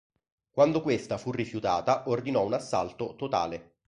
[0.49, 3.73] Quando questa fu rifiutata ordinò un assalto totale.